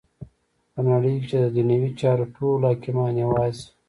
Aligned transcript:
په 0.73 0.79
نړی 0.89 1.13
کی 1.19 1.25
چی 1.29 1.37
ددنیوی 1.43 1.91
چارو 2.01 2.25
ټول 2.35 2.59
حاکمان 2.67 3.13
یواځی 3.23 3.65